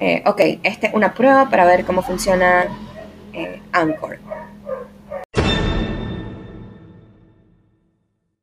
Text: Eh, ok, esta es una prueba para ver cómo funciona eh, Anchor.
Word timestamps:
Eh, 0.00 0.22
ok, 0.26 0.40
esta 0.62 0.86
es 0.86 0.94
una 0.94 1.12
prueba 1.14 1.50
para 1.50 1.66
ver 1.66 1.84
cómo 1.84 2.02
funciona 2.02 2.66
eh, 3.34 3.60
Anchor. 3.72 4.18